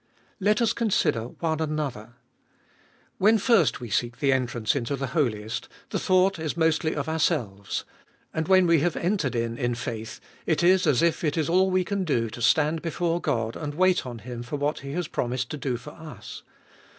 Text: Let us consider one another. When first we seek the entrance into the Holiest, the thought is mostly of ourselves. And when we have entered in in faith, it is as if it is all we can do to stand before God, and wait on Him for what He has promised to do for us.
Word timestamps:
Let 0.39 0.63
us 0.63 0.73
consider 0.73 1.25
one 1.27 1.59
another. 1.59 2.15
When 3.19 3.37
first 3.37 3.79
we 3.79 3.91
seek 3.91 4.17
the 4.17 4.33
entrance 4.33 4.75
into 4.75 4.95
the 4.95 5.05
Holiest, 5.13 5.69
the 5.91 5.99
thought 5.99 6.39
is 6.39 6.57
mostly 6.57 6.95
of 6.95 7.07
ourselves. 7.07 7.85
And 8.33 8.47
when 8.47 8.65
we 8.65 8.79
have 8.79 8.95
entered 8.95 9.35
in 9.35 9.59
in 9.59 9.75
faith, 9.75 10.19
it 10.47 10.63
is 10.63 10.87
as 10.87 11.03
if 11.03 11.23
it 11.23 11.37
is 11.37 11.49
all 11.49 11.69
we 11.69 11.83
can 11.85 12.03
do 12.03 12.31
to 12.31 12.41
stand 12.41 12.81
before 12.81 13.21
God, 13.21 13.55
and 13.55 13.75
wait 13.75 14.03
on 14.03 14.17
Him 14.17 14.41
for 14.41 14.55
what 14.55 14.79
He 14.79 14.93
has 14.93 15.07
promised 15.07 15.51
to 15.51 15.57
do 15.57 15.77
for 15.77 15.91
us. 15.91 16.41